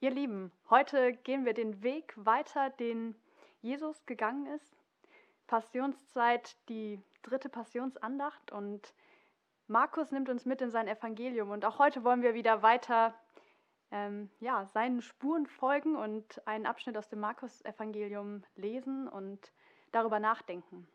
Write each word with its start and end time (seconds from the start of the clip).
Ihr 0.00 0.12
Lieben, 0.12 0.52
heute 0.70 1.12
gehen 1.12 1.44
wir 1.44 1.54
den 1.54 1.82
Weg 1.82 2.14
weiter, 2.16 2.70
den 2.70 3.16
Jesus 3.62 4.06
gegangen 4.06 4.46
ist. 4.46 4.76
Passionszeit, 5.48 6.56
die 6.68 7.02
dritte 7.24 7.48
Passionsandacht 7.48 8.52
und 8.52 8.94
Markus 9.66 10.12
nimmt 10.12 10.28
uns 10.28 10.44
mit 10.44 10.60
in 10.60 10.70
sein 10.70 10.86
Evangelium 10.86 11.50
und 11.50 11.64
auch 11.64 11.80
heute 11.80 12.04
wollen 12.04 12.22
wir 12.22 12.34
wieder 12.34 12.62
weiter 12.62 13.12
ähm, 13.90 14.30
ja, 14.38 14.66
seinen 14.66 15.02
Spuren 15.02 15.48
folgen 15.48 15.96
und 15.96 16.46
einen 16.46 16.66
Abschnitt 16.66 16.96
aus 16.96 17.08
dem 17.08 17.18
Markus-Evangelium 17.18 18.44
lesen 18.54 19.08
und 19.08 19.52
darüber 19.90 20.20
nachdenken. 20.20 20.86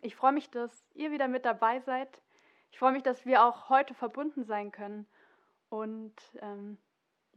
Ich 0.00 0.14
freue 0.14 0.32
mich, 0.32 0.48
dass 0.48 0.70
ihr 0.94 1.10
wieder 1.10 1.26
mit 1.26 1.44
dabei 1.44 1.80
seid. 1.80 2.22
Ich 2.70 2.78
freue 2.78 2.92
mich, 2.92 3.02
dass 3.02 3.26
wir 3.26 3.42
auch 3.42 3.68
heute 3.68 3.94
verbunden 3.94 4.44
sein 4.44 4.70
können 4.70 5.08
und 5.70 6.14
ähm, 6.40 6.78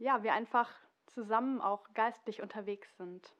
ja, 0.00 0.22
wir 0.22 0.32
einfach 0.32 0.68
zusammen 1.06 1.60
auch 1.60 1.92
geistlich 1.94 2.42
unterwegs 2.42 2.96
sind. 2.96 3.32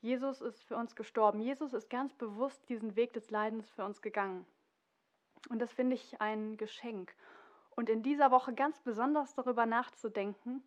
Jesus 0.00 0.40
ist 0.40 0.62
für 0.64 0.76
uns 0.76 0.94
gestorben. 0.96 1.40
Jesus 1.40 1.72
ist 1.72 1.88
ganz 1.88 2.14
bewusst 2.14 2.68
diesen 2.68 2.96
Weg 2.96 3.12
des 3.12 3.30
Leidens 3.30 3.68
für 3.70 3.84
uns 3.84 4.02
gegangen. 4.02 4.44
Und 5.48 5.60
das 5.60 5.72
finde 5.72 5.94
ich 5.94 6.20
ein 6.20 6.56
Geschenk. 6.56 7.14
Und 7.70 7.88
in 7.88 8.02
dieser 8.02 8.30
Woche 8.30 8.52
ganz 8.52 8.80
besonders 8.80 9.34
darüber 9.34 9.66
nachzudenken, 9.66 10.64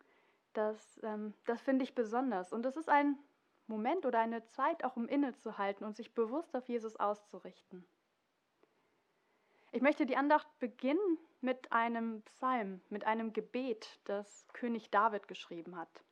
das, 0.53 0.99
ähm, 1.03 1.33
das 1.45 1.61
finde 1.61 1.83
ich 1.83 1.93
besonders. 1.93 2.53
Und 2.53 2.65
es 2.65 2.77
ist 2.77 2.89
ein 2.89 3.17
Moment 3.67 4.05
oder 4.05 4.19
eine 4.19 4.45
Zeit 4.47 4.83
auch 4.83 4.95
um 4.95 5.07
innezuhalten 5.07 5.85
und 5.85 5.95
sich 5.95 6.13
bewusst 6.13 6.55
auf 6.55 6.67
Jesus 6.67 6.95
auszurichten. 6.97 7.85
Ich 9.73 9.81
möchte 9.81 10.05
die 10.05 10.17
Andacht 10.17 10.47
beginnen 10.59 11.17
mit 11.41 11.71
einem 11.71 12.21
Psalm, 12.23 12.81
mit 12.89 13.05
einem 13.05 13.33
Gebet, 13.33 13.99
das 14.05 14.47
König 14.53 14.89
David 14.91 15.27
geschrieben 15.27 15.75
hat. 15.75 16.03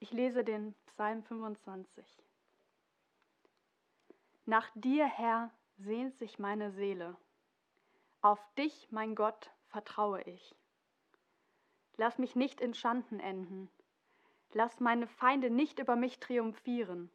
Ich 0.00 0.12
lese 0.12 0.44
den 0.44 0.74
Psalm 0.86 1.22
25. 1.24 2.06
Nach 4.46 4.70
dir, 4.74 5.06
Herr, 5.06 5.50
sehnt 5.76 6.16
sich 6.16 6.38
meine 6.38 6.70
Seele. 6.70 7.16
Auf 8.20 8.40
dich, 8.56 8.88
mein 8.90 9.14
Gott, 9.14 9.50
vertraue 9.68 10.22
ich. 10.22 10.54
Lass 11.96 12.18
mich 12.18 12.36
nicht 12.36 12.60
in 12.60 12.74
Schanden 12.74 13.20
enden. 13.20 13.68
Lass 14.52 14.80
meine 14.80 15.06
Feinde 15.06 15.50
nicht 15.50 15.78
über 15.78 15.96
mich 15.96 16.20
triumphieren. 16.20 17.10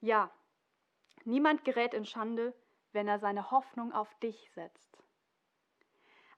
Ja, 0.00 0.30
niemand 1.24 1.64
gerät 1.64 1.92
in 1.92 2.06
Schande, 2.06 2.54
wenn 2.92 3.08
er 3.08 3.18
seine 3.18 3.50
Hoffnung 3.50 3.92
auf 3.92 4.14
dich 4.20 4.50
setzt. 4.52 4.96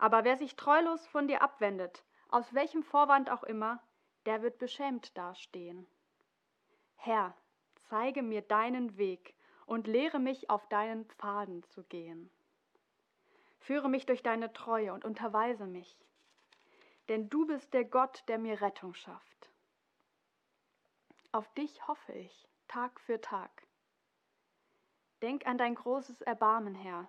Aber 0.00 0.24
wer 0.24 0.38
sich 0.38 0.56
treulos 0.56 1.06
von 1.08 1.28
dir 1.28 1.42
abwendet, 1.42 2.02
aus 2.30 2.54
welchem 2.54 2.82
Vorwand 2.82 3.30
auch 3.30 3.42
immer, 3.42 3.82
der 4.24 4.40
wird 4.40 4.56
beschämt 4.56 5.14
dastehen. 5.18 5.86
Herr, 6.96 7.36
zeige 7.90 8.22
mir 8.22 8.40
deinen 8.40 8.96
Weg 8.96 9.34
und 9.66 9.86
lehre 9.86 10.18
mich 10.18 10.48
auf 10.48 10.66
deinen 10.68 11.04
Pfaden 11.04 11.62
zu 11.64 11.82
gehen. 11.84 12.30
Führe 13.58 13.90
mich 13.90 14.06
durch 14.06 14.22
deine 14.22 14.54
Treue 14.54 14.94
und 14.94 15.04
unterweise 15.04 15.66
mich, 15.66 15.98
denn 17.10 17.28
du 17.28 17.46
bist 17.46 17.74
der 17.74 17.84
Gott, 17.84 18.24
der 18.26 18.38
mir 18.38 18.62
Rettung 18.62 18.94
schafft. 18.94 19.50
Auf 21.30 21.46
dich 21.52 21.86
hoffe 21.86 22.12
ich, 22.14 22.48
Tag 22.68 22.98
für 23.00 23.20
Tag. 23.20 23.50
Denk 25.20 25.46
an 25.46 25.58
dein 25.58 25.74
großes 25.74 26.22
Erbarmen, 26.22 26.74
Herr, 26.74 27.06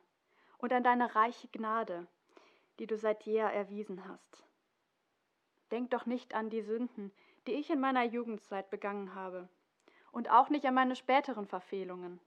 und 0.57 0.73
an 0.73 0.83
deine 0.83 1.15
reiche 1.15 1.47
Gnade, 1.47 2.05
die 2.79 2.87
du 2.87 2.97
seit 2.97 3.23
jeher 3.23 3.51
erwiesen 3.51 4.07
hast. 4.07 4.43
Denk 5.71 5.91
doch 5.91 6.05
nicht 6.05 6.33
an 6.33 6.49
die 6.49 6.61
Sünden, 6.61 7.11
die 7.47 7.53
ich 7.53 7.69
in 7.69 7.79
meiner 7.79 8.03
Jugendzeit 8.03 8.69
begangen 8.69 9.15
habe, 9.15 9.49
und 10.11 10.29
auch 10.29 10.49
nicht 10.49 10.65
an 10.65 10.73
meine 10.73 10.95
späteren 10.95 11.47
Verfehlungen. 11.47 12.19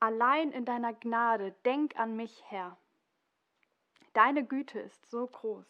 Allein 0.00 0.52
in 0.52 0.64
deiner 0.64 0.92
Gnade 0.92 1.52
denk 1.64 1.98
an 1.98 2.16
mich, 2.16 2.44
Herr. 2.46 2.78
Deine 4.12 4.46
Güte 4.46 4.78
ist 4.78 5.10
so 5.10 5.26
groß. 5.26 5.66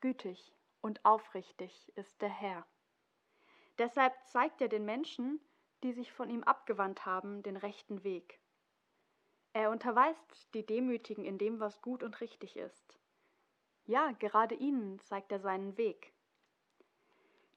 Gütig 0.00 0.54
und 0.82 1.04
aufrichtig 1.04 1.90
ist 1.96 2.20
der 2.20 2.28
Herr. 2.28 2.66
Deshalb 3.78 4.14
zeigt 4.26 4.60
er 4.60 4.68
den 4.68 4.84
Menschen, 4.84 5.40
die 5.82 5.92
sich 5.92 6.12
von 6.12 6.28
ihm 6.28 6.44
abgewandt 6.44 7.06
haben, 7.06 7.42
den 7.42 7.56
rechten 7.56 8.04
Weg. 8.04 8.38
Er 9.52 9.70
unterweist 9.70 10.54
die 10.54 10.64
Demütigen 10.64 11.24
in 11.24 11.38
dem, 11.38 11.58
was 11.58 11.82
gut 11.82 12.02
und 12.02 12.20
richtig 12.20 12.56
ist. 12.56 12.98
Ja, 13.86 14.12
gerade 14.12 14.54
ihnen 14.54 15.00
zeigt 15.00 15.32
er 15.32 15.40
seinen 15.40 15.76
Weg. 15.76 16.12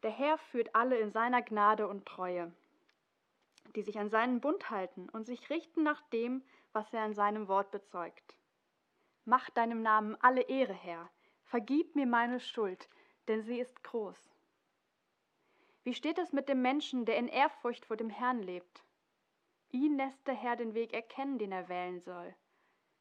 Der 0.02 0.12
Herr 0.12 0.38
führt 0.38 0.74
alle 0.74 0.98
in 0.98 1.12
seiner 1.12 1.42
Gnade 1.42 1.88
und 1.88 2.06
Treue, 2.06 2.52
die 3.76 3.84
sich 3.84 4.00
an 4.00 4.10
seinen 4.10 4.42
Bund 4.42 4.70
halten 4.70 5.08
und 5.10 5.26
sich 5.26 5.50
richten 5.50 5.84
nach 5.84 6.02
dem, 6.10 6.44
was 6.74 6.92
er 6.94 7.06
in 7.06 7.14
seinem 7.14 7.48
Wort 7.48 7.72
bezeugt. 7.72 8.36
Mach 9.26 9.50
deinem 9.52 9.82
Namen 9.82 10.18
alle 10.20 10.42
Ehre, 10.42 10.74
Herr, 10.74 11.10
vergib 11.46 11.96
mir 11.96 12.08
meine 12.08 12.40
Schuld, 12.40 12.90
denn 13.28 13.44
sie 13.44 13.60
ist 13.60 13.84
groß. 13.84 14.18
Wie 15.84 15.94
steht 15.94 16.18
es 16.18 16.34
mit 16.34 16.50
dem 16.50 16.62
Menschen, 16.62 17.06
der 17.06 17.18
in 17.18 17.28
Ehrfurcht 17.28 17.86
vor 17.86 17.98
dem 17.98 18.10
Herrn 18.10 18.42
lebt? 18.42 18.84
Ihn 19.74 19.98
lässt 19.98 20.28
der 20.28 20.36
Herr 20.36 20.56
den 20.56 20.76
Weg 20.76 20.94
erkennen, 20.94 21.40
den 21.40 21.52
er 21.52 21.68
wählen 21.68 22.00
soll. 22.00 22.36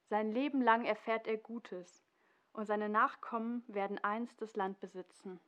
Sein 0.09 0.33
Leben 0.33 0.63
lang 0.63 0.87
erfährt 0.87 1.27
er 1.27 1.37
Gutes, 1.37 2.03
und 2.55 2.65
seine 2.65 2.89
Nachkommen 2.89 3.63
werden 3.69 4.03
einst 4.03 4.41
das 4.41 4.57
Land 4.57 4.81
besitzen. 4.81 5.39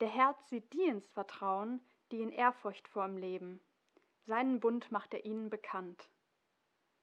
Der 0.00 0.08
Herr 0.08 0.36
zieht 0.46 0.72
die 0.72 0.82
ins 0.82 1.08
Vertrauen, 1.10 1.80
die 2.10 2.22
in 2.22 2.32
Ehrfurcht 2.32 2.88
vor 2.88 3.06
ihm 3.06 3.16
leben. 3.16 3.60
Seinen 4.26 4.58
Bund 4.58 4.90
macht 4.90 5.14
er 5.14 5.24
ihnen 5.24 5.48
bekannt. 5.48 6.10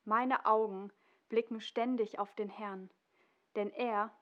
Meine 0.03 0.45
Augen 0.45 0.91
blicken 1.29 1.61
ständig 1.61 2.19
auf 2.19 2.35
den 2.35 2.49
Herrn, 2.49 2.89
denn 3.55 3.71
er, 3.71 4.13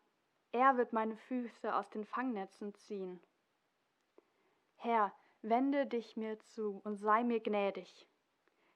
er 0.52 0.78
wird 0.78 0.94
meine 0.94 1.18
Füße 1.18 1.76
aus 1.76 1.90
den 1.90 2.06
Fangnetzen 2.06 2.76
ziehen. 2.76 3.20
Herr, 4.76 5.12
wende 5.42 5.86
dich 5.86 6.18
mir 6.18 6.40
zu 6.40 6.82
und 6.84 6.98
sei 6.98 7.24
mir 7.24 7.40
gnädig, 7.40 8.08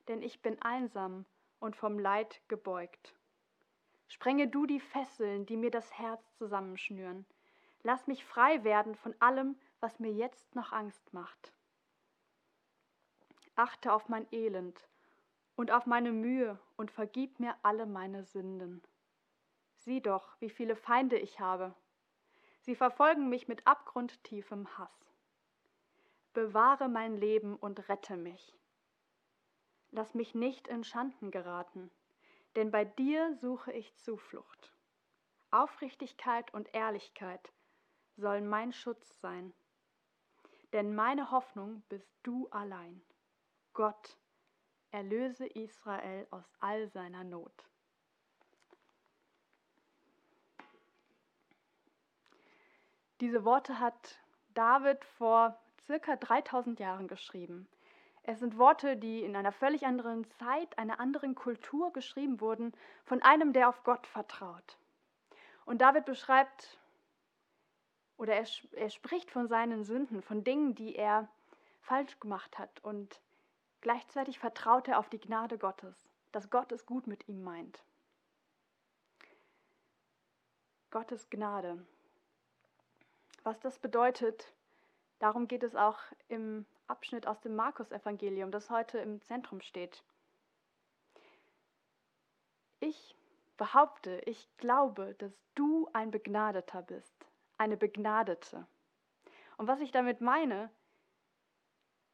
denn 0.07 0.21
ich 0.21 0.41
bin 0.41 0.61
einsam 0.61 1.25
und 1.59 1.75
vom 1.75 1.99
Leid 1.99 2.41
gebeugt. 2.47 3.13
Sprenge 4.07 4.47
du 4.47 4.65
die 4.65 4.79
Fesseln, 4.79 5.45
die 5.45 5.57
mir 5.57 5.71
das 5.71 5.97
Herz 5.97 6.35
zusammenschnüren. 6.37 7.25
Lass 7.81 8.07
mich 8.07 8.23
frei 8.23 8.63
werden 8.63 8.95
von 8.95 9.13
allem, 9.19 9.59
was 9.79 9.99
mir 9.99 10.11
jetzt 10.11 10.55
noch 10.55 10.71
Angst 10.71 11.13
macht. 11.13 11.51
Achte 13.55 13.91
auf 13.91 14.07
mein 14.07 14.25
Elend 14.31 14.87
und 15.55 15.71
auf 15.71 15.85
meine 15.85 16.11
Mühe 16.11 16.59
und 16.77 16.91
vergib 16.91 17.39
mir 17.39 17.55
alle 17.61 17.85
meine 17.85 18.23
Sünden. 18.23 18.81
Sieh 19.75 20.01
doch, 20.01 20.39
wie 20.39 20.49
viele 20.49 20.75
Feinde 20.75 21.17
ich 21.17 21.39
habe. 21.39 21.75
Sie 22.61 22.75
verfolgen 22.75 23.27
mich 23.27 23.49
mit 23.49 23.67
abgrundtiefem 23.67 24.77
Hass 24.77 25.12
bewahre 26.33 26.89
mein 26.89 27.15
Leben 27.17 27.55
und 27.55 27.87
rette 27.89 28.17
mich. 28.17 28.57
Lass 29.91 30.13
mich 30.15 30.33
nicht 30.33 30.67
in 30.67 30.83
Schanden 30.83 31.31
geraten, 31.31 31.91
denn 32.55 32.71
bei 32.71 32.83
dir 32.83 33.35
suche 33.35 33.71
ich 33.71 33.95
Zuflucht. 33.95 34.73
Aufrichtigkeit 35.51 36.51
und 36.53 36.73
Ehrlichkeit 36.73 37.53
sollen 38.17 38.47
mein 38.47 38.73
Schutz 38.73 39.19
sein, 39.21 39.53
denn 40.71 40.95
meine 40.95 41.29
Hoffnung 41.29 41.83
bist 41.89 42.11
du 42.23 42.47
allein. 42.49 43.01
Gott, 43.73 44.17
erlöse 44.89 45.45
Israel 45.45 46.27
aus 46.31 46.45
all 46.59 46.87
seiner 46.89 47.23
Not. 47.23 47.69
Diese 53.19 53.45
Worte 53.45 53.79
hat 53.79 54.19
David 54.53 55.05
vor 55.05 55.62
circa 55.85 56.15
3000 56.15 56.79
Jahren 56.79 57.07
geschrieben. 57.07 57.67
Es 58.23 58.39
sind 58.39 58.57
Worte, 58.57 58.95
die 58.95 59.23
in 59.23 59.35
einer 59.35 59.51
völlig 59.51 59.85
anderen 59.85 60.29
Zeit, 60.39 60.77
einer 60.77 60.99
anderen 60.99 61.35
Kultur 61.35 61.91
geschrieben 61.91 62.39
wurden, 62.39 62.73
von 63.03 63.21
einem, 63.21 63.51
der 63.51 63.67
auf 63.67 63.83
Gott 63.83 64.07
vertraut. 64.07 64.77
Und 65.65 65.81
David 65.81 66.05
beschreibt 66.05 66.79
oder 68.17 68.35
er, 68.35 68.47
er 68.73 68.89
spricht 68.89 69.31
von 69.31 69.47
seinen 69.47 69.83
Sünden, 69.83 70.21
von 70.21 70.43
Dingen, 70.43 70.75
die 70.75 70.95
er 70.95 71.27
falsch 71.81 72.19
gemacht 72.19 72.57
hat. 72.57 72.81
Und 72.83 73.19
gleichzeitig 73.81 74.39
vertraut 74.39 74.87
er 74.87 74.99
auf 74.99 75.09
die 75.09 75.19
Gnade 75.19 75.57
Gottes, 75.57 76.09
dass 76.31 76.49
Gott 76.49 76.71
es 76.71 76.85
gut 76.85 77.07
mit 77.07 77.27
ihm 77.27 77.43
meint. 77.43 77.83
Gottes 80.91 81.29
Gnade. 81.29 81.85
Was 83.43 83.59
das 83.59 83.79
bedeutet, 83.79 84.53
Darum 85.23 85.47
geht 85.47 85.63
es 85.63 85.73
auch 85.73 85.99
im 86.27 86.65
Abschnitt 86.87 87.27
aus 87.27 87.39
dem 87.39 87.55
Markus-Evangelium, 87.55 88.51
das 88.51 88.69
heute 88.69 88.97
im 88.97 89.21
Zentrum 89.21 89.61
steht. 89.61 90.03
Ich 92.81 93.15
behaupte, 93.55 94.19
ich 94.25 94.49
glaube, 94.57 95.15
dass 95.19 95.41
du 95.55 95.89
ein 95.93 96.11
Begnadeter 96.11 96.81
bist, 96.81 97.25
eine 97.57 97.77
Begnadete. 97.77 98.67
Und 99.55 99.67
was 99.67 99.79
ich 99.79 99.93
damit 99.93 100.19
meine, 100.19 100.69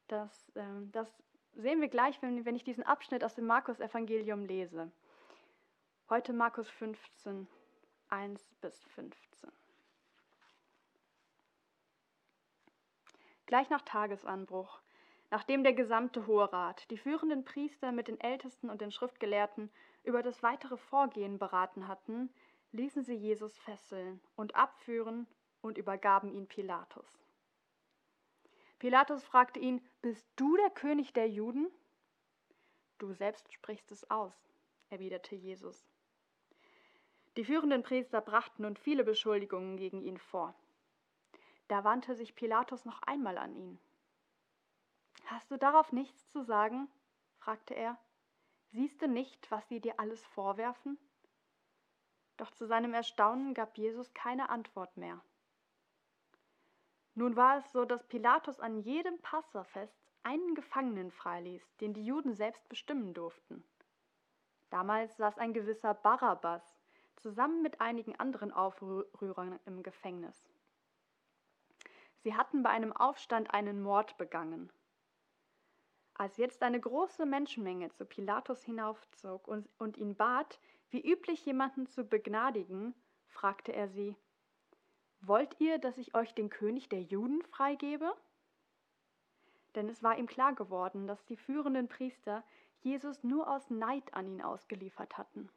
das, 0.06 0.52
ähm, 0.54 0.92
das 0.92 1.12
sehen 1.54 1.80
wir 1.80 1.88
gleich, 1.88 2.22
wenn, 2.22 2.44
wenn 2.44 2.54
ich 2.54 2.62
diesen 2.62 2.84
Abschnitt 2.84 3.24
aus 3.24 3.34
dem 3.34 3.46
Markus-Evangelium 3.46 4.44
lese. 4.44 4.88
Heute 6.10 6.32
Markus 6.32 6.70
15, 6.70 7.48
1 8.08 8.54
bis 8.60 8.84
15. 8.94 9.50
Gleich 13.50 13.68
nach 13.68 13.82
Tagesanbruch, 13.82 14.80
nachdem 15.30 15.64
der 15.64 15.72
gesamte 15.72 16.28
Hohe 16.28 16.52
Rat, 16.52 16.88
die 16.88 16.96
führenden 16.96 17.44
Priester 17.44 17.90
mit 17.90 18.06
den 18.06 18.20
Ältesten 18.20 18.70
und 18.70 18.80
den 18.80 18.92
Schriftgelehrten 18.92 19.72
über 20.04 20.22
das 20.22 20.44
weitere 20.44 20.76
Vorgehen 20.76 21.36
beraten 21.36 21.88
hatten, 21.88 22.32
ließen 22.70 23.02
sie 23.02 23.16
Jesus 23.16 23.58
fesseln 23.58 24.20
und 24.36 24.54
abführen 24.54 25.26
und 25.62 25.78
übergaben 25.78 26.30
ihn 26.30 26.46
Pilatus. 26.46 27.26
Pilatus 28.78 29.24
fragte 29.24 29.58
ihn, 29.58 29.84
Bist 30.00 30.28
du 30.36 30.56
der 30.56 30.70
König 30.70 31.12
der 31.12 31.28
Juden? 31.28 31.72
Du 32.98 33.12
selbst 33.12 33.52
sprichst 33.52 33.90
es 33.90 34.08
aus, 34.12 34.48
erwiderte 34.90 35.34
Jesus. 35.34 35.90
Die 37.36 37.44
führenden 37.44 37.82
Priester 37.82 38.20
brachten 38.20 38.62
nun 38.62 38.76
viele 38.76 39.02
Beschuldigungen 39.02 39.76
gegen 39.76 40.02
ihn 40.02 40.18
vor. 40.18 40.54
Da 41.70 41.84
wandte 41.84 42.16
sich 42.16 42.34
Pilatus 42.34 42.84
noch 42.84 43.00
einmal 43.02 43.38
an 43.38 43.54
ihn. 43.54 43.78
Hast 45.26 45.52
du 45.52 45.56
darauf 45.56 45.92
nichts 45.92 46.28
zu 46.32 46.42
sagen? 46.42 46.88
fragte 47.38 47.74
er. 47.74 47.96
Siehst 48.72 49.00
du 49.00 49.06
nicht, 49.06 49.48
was 49.52 49.68
sie 49.68 49.78
dir 49.78 50.00
alles 50.00 50.20
vorwerfen? 50.26 50.98
Doch 52.38 52.50
zu 52.50 52.66
seinem 52.66 52.92
Erstaunen 52.92 53.54
gab 53.54 53.78
Jesus 53.78 54.12
keine 54.14 54.48
Antwort 54.48 54.96
mehr. 54.96 55.20
Nun 57.14 57.36
war 57.36 57.58
es 57.58 57.70
so, 57.70 57.84
dass 57.84 58.08
Pilatus 58.08 58.58
an 58.58 58.80
jedem 58.80 59.20
Passafest 59.20 60.10
einen 60.24 60.56
Gefangenen 60.56 61.12
freiließ, 61.12 61.76
den 61.76 61.94
die 61.94 62.04
Juden 62.04 62.34
selbst 62.34 62.68
bestimmen 62.68 63.14
durften. 63.14 63.62
Damals 64.70 65.16
saß 65.18 65.38
ein 65.38 65.52
gewisser 65.52 65.94
Barabbas 65.94 66.76
zusammen 67.14 67.62
mit 67.62 67.80
einigen 67.80 68.18
anderen 68.18 68.52
Aufrührern 68.52 69.60
im 69.66 69.84
Gefängnis. 69.84 70.49
Sie 72.22 72.34
hatten 72.34 72.62
bei 72.62 72.70
einem 72.70 72.92
Aufstand 72.92 73.52
einen 73.52 73.82
Mord 73.82 74.16
begangen. 74.18 74.70
Als 76.14 76.36
jetzt 76.36 76.62
eine 76.62 76.78
große 76.78 77.24
Menschenmenge 77.24 77.90
zu 77.92 78.04
Pilatus 78.04 78.62
hinaufzog 78.62 79.48
und, 79.48 79.68
und 79.78 79.96
ihn 79.96 80.14
bat, 80.14 80.60
wie 80.90 81.00
üblich 81.00 81.46
jemanden 81.46 81.86
zu 81.86 82.04
begnadigen, 82.04 82.94
fragte 83.26 83.72
er 83.72 83.88
sie, 83.88 84.16
Wollt 85.22 85.60
ihr, 85.60 85.78
dass 85.78 85.98
ich 85.98 86.14
euch 86.14 86.34
den 86.34 86.50
König 86.50 86.88
der 86.88 87.02
Juden 87.02 87.42
freigebe? 87.44 88.14
Denn 89.74 89.88
es 89.88 90.02
war 90.02 90.18
ihm 90.18 90.26
klar 90.26 90.54
geworden, 90.54 91.06
dass 91.06 91.24
die 91.24 91.36
führenden 91.36 91.88
Priester 91.88 92.42
Jesus 92.80 93.22
nur 93.22 93.50
aus 93.50 93.70
Neid 93.70 94.14
an 94.14 94.26
ihn 94.26 94.42
ausgeliefert 94.42 95.16
hatten. 95.16 95.48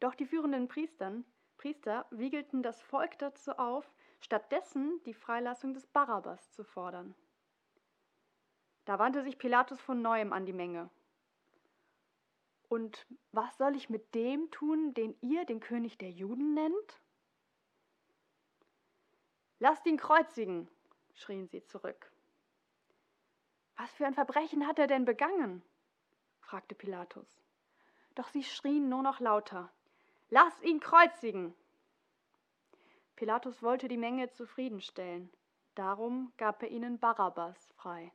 Doch 0.00 0.14
die 0.14 0.26
führenden 0.26 0.68
Priestern, 0.68 1.24
Priester 1.56 2.06
wiegelten 2.10 2.62
das 2.62 2.80
Volk 2.82 3.18
dazu 3.18 3.52
auf, 3.52 3.92
stattdessen 4.22 5.02
die 5.04 5.14
Freilassung 5.14 5.74
des 5.74 5.86
Barabbas 5.86 6.52
zu 6.52 6.64
fordern. 6.64 7.14
Da 8.84 8.98
wandte 8.98 9.22
sich 9.22 9.38
Pilatus 9.38 9.80
von 9.80 10.00
neuem 10.00 10.32
an 10.32 10.46
die 10.46 10.52
Menge. 10.52 10.90
Und 12.68 13.06
was 13.32 13.56
soll 13.58 13.76
ich 13.76 13.90
mit 13.90 14.14
dem 14.14 14.50
tun, 14.50 14.94
den 14.94 15.14
ihr 15.20 15.44
den 15.44 15.60
König 15.60 15.98
der 15.98 16.10
Juden 16.10 16.54
nennt? 16.54 17.00
Lasst 19.58 19.86
ihn 19.86 19.98
kreuzigen, 19.98 20.68
schrien 21.14 21.48
sie 21.48 21.62
zurück. 21.64 22.10
Was 23.76 23.90
für 23.92 24.06
ein 24.06 24.14
Verbrechen 24.14 24.66
hat 24.66 24.78
er 24.78 24.86
denn 24.86 25.04
begangen? 25.04 25.62
fragte 26.40 26.74
Pilatus. 26.74 27.42
Doch 28.14 28.28
sie 28.28 28.44
schrien 28.44 28.88
nur 28.88 29.02
noch 29.02 29.20
lauter. 29.20 29.70
Lass 30.30 30.60
ihn 30.62 30.80
kreuzigen! 30.80 31.54
Pilatus 33.22 33.62
wollte 33.62 33.86
die 33.86 33.98
Menge 33.98 34.32
zufriedenstellen. 34.32 35.30
Darum 35.76 36.32
gab 36.38 36.60
er 36.60 36.70
ihnen 36.70 36.98
Barabbas 36.98 37.70
frei. 37.76 38.10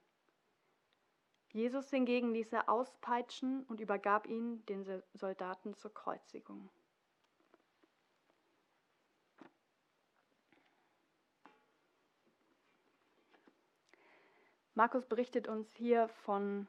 Jesus 1.53 1.89
hingegen 1.89 2.33
ließ 2.33 2.51
er 2.51 2.67
auspeitschen 2.67 3.63
und 3.69 3.79
übergab 3.79 4.27
ihn 4.27 4.65
den 4.65 5.01
Soldaten 5.13 5.75
zur 5.75 5.93
Kreuzigung. 5.93 6.69
Markus 14.75 15.05
berichtet 15.05 15.47
uns 15.47 15.73
hier 15.73 16.09
von 16.09 16.67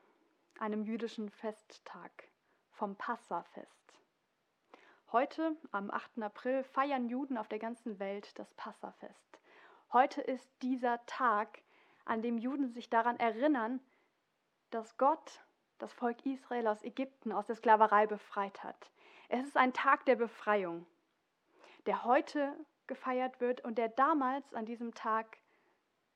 einem 0.61 0.85
jüdischen 0.85 1.29
Festtag, 1.29 2.29
vom 2.71 2.95
Passafest. 2.95 3.99
Heute, 5.11 5.57
am 5.73 5.91
8. 5.91 6.23
April, 6.23 6.63
feiern 6.65 7.09
Juden 7.09 7.39
auf 7.39 7.49
der 7.49 7.59
ganzen 7.59 7.99
Welt 7.99 8.39
das 8.39 8.53
Passafest. 8.53 9.39
Heute 9.91 10.21
ist 10.21 10.47
dieser 10.61 11.05
Tag, 11.07 11.63
an 12.05 12.21
dem 12.21 12.37
Juden 12.37 12.69
sich 12.69 12.91
daran 12.91 13.19
erinnern, 13.19 13.81
dass 14.69 14.99
Gott 14.99 15.41
das 15.79 15.95
Volk 15.95 16.27
Israel 16.27 16.67
aus 16.67 16.83
Ägypten, 16.83 17.33
aus 17.33 17.47
der 17.47 17.57
Sklaverei 17.57 18.07
befreit 18.07 18.63
hat. 18.63 18.91
Es 19.31 19.47
ist 19.47 19.57
ein 19.57 19.73
Tag 19.73 20.05
der 20.05 20.17
Befreiung, 20.17 20.85
der 21.87 22.05
heute 22.05 22.55
gefeiert 22.87 23.41
wird 23.41 23.63
und 23.65 23.79
der 23.79 23.89
damals 23.89 24.53
an 24.53 24.67
diesem 24.67 24.93
Tag 24.93 25.39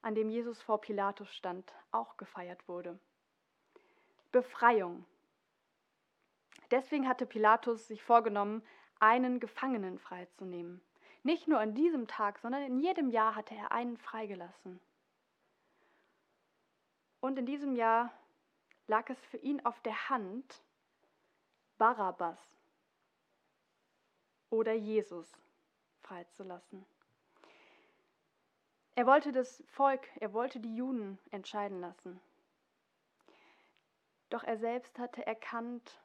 an 0.02 0.14
dem 0.14 0.28
Jesus 0.28 0.60
vor 0.60 0.82
Pilatus 0.82 1.34
stand, 1.34 1.72
auch 1.92 2.18
gefeiert 2.18 2.68
wurde. 2.68 2.98
Befreiung. 4.32 5.06
Deswegen 6.70 7.08
hatte 7.08 7.24
Pilatus 7.24 7.88
sich 7.88 8.02
vorgenommen, 8.02 8.62
einen 9.02 9.40
Gefangenen 9.40 9.98
freizunehmen. 9.98 10.80
Nicht 11.24 11.48
nur 11.48 11.58
an 11.58 11.74
diesem 11.74 12.06
Tag, 12.06 12.38
sondern 12.38 12.62
in 12.62 12.78
jedem 12.78 13.10
Jahr 13.10 13.34
hatte 13.34 13.54
er 13.54 13.72
einen 13.72 13.96
freigelassen. 13.96 14.80
Und 17.20 17.38
in 17.38 17.46
diesem 17.46 17.74
Jahr 17.74 18.12
lag 18.86 19.10
es 19.10 19.18
für 19.26 19.38
ihn 19.38 19.64
auf 19.66 19.80
der 19.80 20.08
Hand, 20.08 20.62
Barabbas 21.78 22.38
oder 24.50 24.72
Jesus 24.72 25.28
freizulassen. 26.02 26.86
Er 28.94 29.06
wollte 29.06 29.32
das 29.32 29.64
Volk, 29.68 30.06
er 30.20 30.32
wollte 30.32 30.60
die 30.60 30.76
Juden 30.76 31.18
entscheiden 31.30 31.80
lassen. 31.80 32.20
Doch 34.30 34.44
er 34.44 34.58
selbst 34.58 34.98
hatte 34.98 35.26
erkannt, 35.26 36.00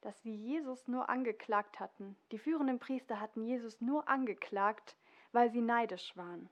dass 0.00 0.20
sie 0.22 0.34
Jesus 0.34 0.88
nur 0.88 1.08
angeklagt 1.08 1.80
hatten. 1.80 2.16
Die 2.32 2.38
führenden 2.38 2.78
Priester 2.78 3.20
hatten 3.20 3.42
Jesus 3.42 3.80
nur 3.80 4.08
angeklagt, 4.08 4.96
weil 5.32 5.50
sie 5.50 5.60
neidisch 5.60 6.16
waren. 6.16 6.48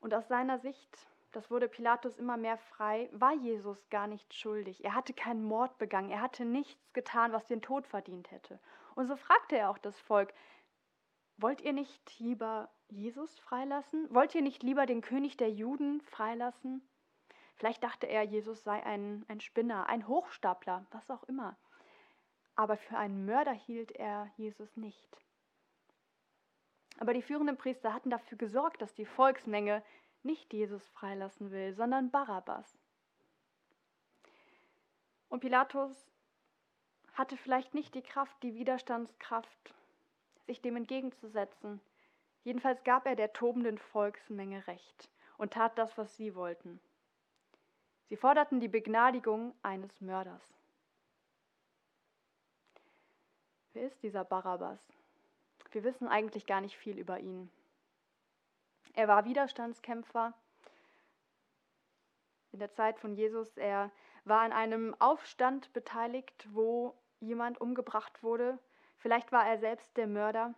Und 0.00 0.14
aus 0.14 0.26
seiner 0.28 0.58
Sicht, 0.58 1.06
das 1.30 1.50
wurde 1.50 1.68
Pilatus 1.68 2.18
immer 2.18 2.36
mehr 2.36 2.58
frei, 2.58 3.08
war 3.12 3.34
Jesus 3.34 3.88
gar 3.88 4.06
nicht 4.06 4.34
schuldig. 4.34 4.84
Er 4.84 4.94
hatte 4.94 5.14
keinen 5.14 5.44
Mord 5.44 5.78
begangen, 5.78 6.10
er 6.10 6.20
hatte 6.20 6.44
nichts 6.44 6.92
getan, 6.92 7.32
was 7.32 7.46
den 7.46 7.62
Tod 7.62 7.86
verdient 7.86 8.30
hätte. 8.30 8.58
Und 8.94 9.06
so 9.06 9.16
fragte 9.16 9.56
er 9.56 9.70
auch 9.70 9.78
das 9.78 9.98
Volk, 10.00 10.34
Wollt 11.38 11.60
ihr 11.62 11.72
nicht 11.72 12.18
lieber 12.18 12.70
Jesus 12.88 13.38
freilassen? 13.40 14.06
Wollt 14.14 14.34
ihr 14.34 14.42
nicht 14.42 14.62
lieber 14.62 14.86
den 14.86 15.00
König 15.00 15.36
der 15.36 15.50
Juden 15.50 16.00
freilassen? 16.02 16.86
Vielleicht 17.56 17.82
dachte 17.84 18.06
er, 18.06 18.22
Jesus 18.22 18.64
sei 18.64 18.84
ein, 18.84 19.24
ein 19.28 19.40
Spinner, 19.40 19.86
ein 19.86 20.08
Hochstapler, 20.08 20.86
was 20.90 21.10
auch 21.10 21.22
immer. 21.24 21.56
Aber 22.56 22.76
für 22.76 22.98
einen 22.98 23.24
Mörder 23.24 23.52
hielt 23.52 23.92
er 23.92 24.30
Jesus 24.36 24.76
nicht. 24.76 25.16
Aber 26.98 27.14
die 27.14 27.22
führenden 27.22 27.56
Priester 27.56 27.92
hatten 27.92 28.10
dafür 28.10 28.38
gesorgt, 28.38 28.82
dass 28.82 28.94
die 28.94 29.06
Volksmenge 29.06 29.82
nicht 30.22 30.52
Jesus 30.52 30.86
freilassen 30.90 31.50
will, 31.50 31.74
sondern 31.74 32.10
Barabbas. 32.10 32.78
Und 35.28 35.40
Pilatus 35.40 36.06
hatte 37.14 37.36
vielleicht 37.36 37.74
nicht 37.74 37.94
die 37.94 38.02
Kraft, 38.02 38.42
die 38.42 38.54
Widerstandskraft, 38.54 39.74
sich 40.46 40.60
dem 40.60 40.76
entgegenzusetzen. 40.76 41.80
Jedenfalls 42.44 42.82
gab 42.84 43.06
er 43.06 43.16
der 43.16 43.32
tobenden 43.32 43.78
Volksmenge 43.78 44.66
Recht 44.66 45.10
und 45.38 45.52
tat 45.52 45.78
das, 45.78 45.96
was 45.96 46.16
sie 46.16 46.34
wollten. 46.34 46.80
Sie 48.08 48.16
forderten 48.16 48.60
die 48.60 48.68
Begnadigung 48.68 49.54
eines 49.62 50.00
Mörders. 50.00 50.42
Wer 53.72 53.86
ist 53.86 54.02
dieser 54.02 54.24
Barabbas? 54.24 54.80
Wir 55.70 55.84
wissen 55.84 56.06
eigentlich 56.06 56.46
gar 56.46 56.60
nicht 56.60 56.76
viel 56.76 56.98
über 56.98 57.18
ihn. 57.18 57.50
Er 58.92 59.08
war 59.08 59.24
Widerstandskämpfer, 59.24 60.34
in 62.52 62.58
der 62.58 62.72
Zeit 62.72 62.98
von 62.98 63.14
Jesus. 63.14 63.56
Er 63.56 63.90
war 64.24 64.40
an 64.40 64.52
einem 64.52 64.94
Aufstand 64.98 65.72
beteiligt, 65.72 66.46
wo 66.52 66.94
jemand 67.20 67.60
umgebracht 67.60 68.22
wurde. 68.22 68.58
Vielleicht 68.98 69.32
war 69.32 69.46
er 69.46 69.58
selbst 69.58 69.96
der 69.96 70.06
Mörder. 70.06 70.54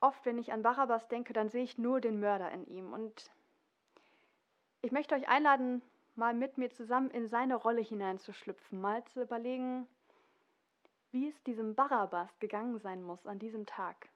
Oft, 0.00 0.24
wenn 0.26 0.38
ich 0.38 0.52
an 0.52 0.62
Barabbas 0.62 1.08
denke, 1.08 1.32
dann 1.32 1.48
sehe 1.48 1.64
ich 1.64 1.78
nur 1.78 2.00
den 2.00 2.20
Mörder 2.20 2.50
in 2.52 2.66
ihm. 2.66 2.92
Und 2.92 3.30
ich 4.82 4.92
möchte 4.92 5.14
euch 5.14 5.28
einladen, 5.28 5.82
mal 6.14 6.34
mit 6.34 6.58
mir 6.58 6.70
zusammen 6.70 7.10
in 7.10 7.28
seine 7.28 7.56
Rolle 7.56 7.80
hineinzuschlüpfen, 7.80 8.80
mal 8.80 9.04
zu 9.04 9.22
überlegen, 9.22 9.86
wie 11.10 11.28
es 11.28 11.42
diesem 11.44 11.74
Barabbas 11.74 12.38
gegangen 12.38 12.78
sein 12.78 13.02
muss 13.02 13.26
an 13.26 13.38
diesem 13.38 13.66
Tag. 13.66 14.08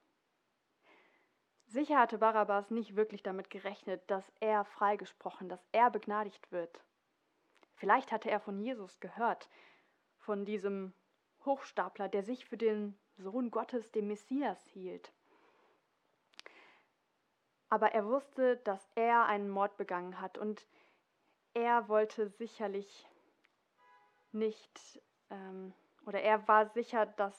Sicher 1.67 1.97
hatte 1.97 2.19
Barabbas 2.19 2.69
nicht 2.69 2.95
wirklich 2.95 3.23
damit 3.23 3.49
gerechnet, 3.49 4.03
dass 4.07 4.31
er 4.39 4.63
freigesprochen, 4.63 5.49
dass 5.49 5.65
er 5.71 5.89
begnadigt 5.89 6.51
wird. 6.51 6.83
Vielleicht 7.75 8.11
hatte 8.11 8.29
er 8.29 8.39
von 8.39 8.59
Jesus 8.59 8.99
gehört, 8.99 9.49
von 10.19 10.45
diesem 10.45 10.93
Hochstapler, 11.45 12.09
der 12.09 12.23
sich 12.23 12.45
für 12.45 12.57
den 12.57 12.97
Sohn 13.17 13.49
Gottes, 13.49 13.91
dem 13.91 14.07
Messias, 14.07 14.63
hielt. 14.67 15.11
Aber 17.73 17.91
er 17.93 18.05
wusste, 18.05 18.57
dass 18.57 18.87
er 18.93 19.25
einen 19.25 19.49
Mord 19.49 19.77
begangen 19.77 20.21
hat 20.21 20.37
und 20.37 20.63
er 21.55 21.87
wollte 21.87 22.29
sicherlich 22.29 23.09
nicht, 24.31 25.01
ähm, 25.31 25.73
oder 26.05 26.21
er 26.21 26.47
war 26.47 26.69
sicher, 26.69 27.07
dass, 27.07 27.33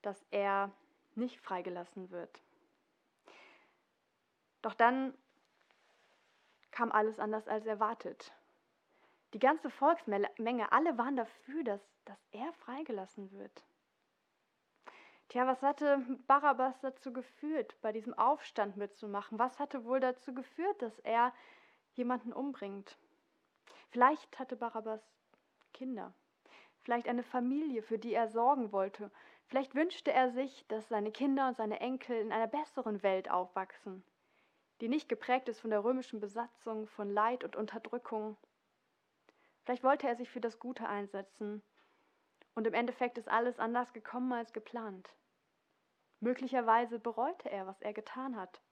dass 0.00 0.24
er 0.30 0.70
nicht 1.16 1.40
freigelassen 1.40 2.12
wird. 2.12 2.40
Doch 4.62 4.74
dann 4.74 5.12
kam 6.70 6.92
alles 6.92 7.18
anders 7.18 7.48
als 7.48 7.66
erwartet. 7.66 8.32
Die 9.34 9.40
ganze 9.40 9.70
Volksmenge, 9.70 10.70
alle 10.70 10.96
waren 10.98 11.16
dafür, 11.16 11.64
dass, 11.64 11.80
dass 12.04 12.24
er 12.30 12.52
freigelassen 12.52 13.32
wird. 13.32 13.64
Tja, 15.32 15.46
was 15.46 15.62
hatte 15.62 16.04
Barabbas 16.26 16.78
dazu 16.80 17.10
geführt, 17.10 17.74
bei 17.80 17.90
diesem 17.90 18.12
Aufstand 18.12 18.76
mitzumachen? 18.76 19.38
Was 19.38 19.58
hatte 19.58 19.86
wohl 19.86 19.98
dazu 19.98 20.34
geführt, 20.34 20.82
dass 20.82 20.98
er 20.98 21.32
jemanden 21.94 22.34
umbringt? 22.34 22.98
Vielleicht 23.88 24.38
hatte 24.38 24.56
Barabbas 24.56 25.00
Kinder, 25.72 26.12
vielleicht 26.82 27.08
eine 27.08 27.22
Familie, 27.22 27.82
für 27.82 27.98
die 27.98 28.12
er 28.12 28.28
sorgen 28.28 28.72
wollte. 28.72 29.10
Vielleicht 29.46 29.74
wünschte 29.74 30.12
er 30.12 30.32
sich, 30.32 30.66
dass 30.68 30.90
seine 30.90 31.10
Kinder 31.10 31.48
und 31.48 31.56
seine 31.56 31.80
Enkel 31.80 32.20
in 32.20 32.30
einer 32.30 32.46
besseren 32.46 33.02
Welt 33.02 33.30
aufwachsen 33.30 34.04
die 34.82 34.88
nicht 34.88 35.08
geprägt 35.08 35.48
ist 35.48 35.60
von 35.60 35.70
der 35.70 35.82
römischen 35.82 36.18
Besatzung, 36.18 36.88
von 36.88 37.08
Leid 37.08 37.44
und 37.44 37.54
Unterdrückung. 37.54 38.36
Vielleicht 39.62 39.84
wollte 39.84 40.08
er 40.08 40.16
sich 40.16 40.28
für 40.28 40.40
das 40.40 40.58
Gute 40.58 40.88
einsetzen 40.88 41.62
und 42.56 42.66
im 42.66 42.74
Endeffekt 42.74 43.16
ist 43.16 43.28
alles 43.28 43.60
anders 43.60 43.92
gekommen 43.92 44.32
als 44.32 44.52
geplant. 44.52 45.08
Möglicherweise 46.22 47.00
bereute 47.00 47.50
er, 47.50 47.66
was 47.66 47.82
er 47.82 47.92
getan 47.92 48.36
hat. 48.36 48.62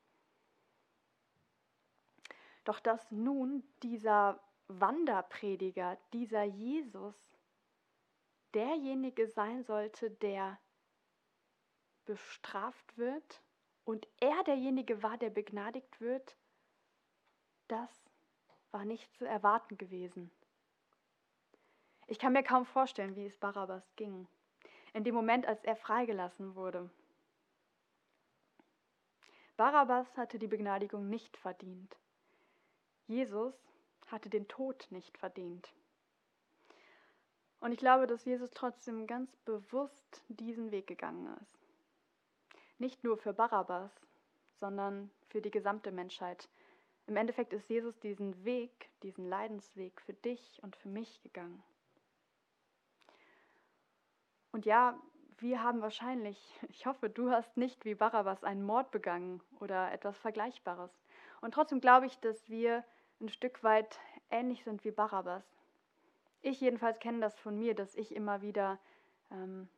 Doch 2.62 2.78
dass 2.78 3.10
nun 3.10 3.64
dieser 3.82 4.40
Wanderprediger, 4.68 5.98
dieser 6.12 6.44
Jesus, 6.44 7.16
derjenige 8.54 9.26
sein 9.26 9.64
sollte, 9.64 10.12
der 10.12 10.60
bestraft 12.04 12.96
wird 12.96 13.42
und 13.82 14.06
er 14.20 14.44
derjenige 14.44 15.02
war, 15.02 15.18
der 15.18 15.30
begnadigt 15.30 16.00
wird, 16.00 16.36
das 17.66 17.90
war 18.70 18.84
nicht 18.84 19.12
zu 19.16 19.24
erwarten 19.24 19.76
gewesen. 19.76 20.30
Ich 22.06 22.20
kann 22.20 22.32
mir 22.32 22.44
kaum 22.44 22.64
vorstellen, 22.64 23.16
wie 23.16 23.26
es 23.26 23.38
Barabbas 23.38 23.96
ging, 23.96 24.28
in 24.92 25.02
dem 25.02 25.16
Moment, 25.16 25.46
als 25.46 25.64
er 25.64 25.74
freigelassen 25.74 26.54
wurde. 26.54 26.88
Barabbas 29.60 30.16
hatte 30.16 30.38
die 30.38 30.46
Begnadigung 30.46 31.10
nicht 31.10 31.36
verdient. 31.36 31.94
Jesus 33.08 33.52
hatte 34.06 34.30
den 34.30 34.48
Tod 34.48 34.86
nicht 34.88 35.18
verdient. 35.18 35.74
Und 37.60 37.72
ich 37.72 37.78
glaube, 37.78 38.06
dass 38.06 38.24
Jesus 38.24 38.52
trotzdem 38.52 39.06
ganz 39.06 39.36
bewusst 39.44 40.22
diesen 40.28 40.70
Weg 40.70 40.86
gegangen 40.86 41.36
ist. 41.42 41.58
Nicht 42.78 43.04
nur 43.04 43.18
für 43.18 43.34
Barabbas, 43.34 43.90
sondern 44.60 45.10
für 45.28 45.42
die 45.42 45.50
gesamte 45.50 45.92
Menschheit. 45.92 46.48
Im 47.06 47.16
Endeffekt 47.16 47.52
ist 47.52 47.68
Jesus 47.68 48.00
diesen 48.00 48.42
Weg, 48.46 48.88
diesen 49.02 49.28
Leidensweg 49.28 50.00
für 50.00 50.14
dich 50.14 50.58
und 50.62 50.74
für 50.74 50.88
mich 50.88 51.20
gegangen. 51.22 51.62
Und 54.52 54.64
ja, 54.64 54.98
wir 55.42 55.62
haben 55.62 55.80
wahrscheinlich, 55.80 56.38
ich 56.68 56.86
hoffe, 56.86 57.08
du 57.08 57.30
hast 57.30 57.56
nicht 57.56 57.84
wie 57.84 57.94
Barabbas 57.94 58.44
einen 58.44 58.64
Mord 58.64 58.90
begangen 58.90 59.40
oder 59.60 59.92
etwas 59.92 60.18
Vergleichbares. 60.18 60.90
Und 61.40 61.54
trotzdem 61.54 61.80
glaube 61.80 62.06
ich, 62.06 62.18
dass 62.20 62.48
wir 62.48 62.84
ein 63.20 63.28
Stück 63.28 63.62
weit 63.62 63.98
ähnlich 64.30 64.64
sind 64.64 64.84
wie 64.84 64.90
Barabbas. 64.90 65.44
Ich 66.42 66.60
jedenfalls 66.60 66.98
kenne 66.98 67.20
das 67.20 67.38
von 67.38 67.58
mir, 67.58 67.74
dass 67.74 67.94
ich 67.94 68.14
immer 68.14 68.40
wieder 68.40 68.78
ähm, 69.30 69.68